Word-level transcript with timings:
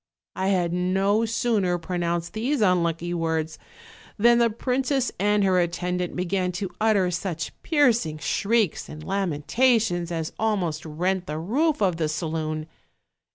I 0.35 0.47
had 0.47 0.73
no 0.73 1.25
sooner 1.25 1.77
pronounced 1.77 2.33
these 2.33 2.59
unlucky 2.61 3.13
words 3.13 3.59
than 4.17 4.39
the 4.39 4.49
princess 4.49 5.11
and 5.19 5.43
her 5.43 5.59
attendant 5.59 6.15
began 6.15 6.51
to 6.53 6.71
utter 6.81 7.11
such 7.11 7.51
piercing 7.61 8.17
shrieks 8.17 8.89
and 8.89 9.03
lamentations 9.03 10.11
as 10.11 10.33
almost 10.39 10.87
rent 10.87 11.27
the 11.27 11.37
roof 11.37 11.83
of 11.83 11.97
the 11.97 12.09
saloon. 12.09 12.65